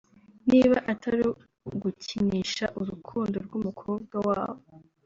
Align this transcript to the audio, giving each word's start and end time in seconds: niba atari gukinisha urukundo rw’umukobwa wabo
niba 0.49 0.77
atari 0.91 1.21
gukinisha 1.81 2.65
urukundo 2.81 3.35
rw’umukobwa 3.45 4.15
wabo 4.27 4.63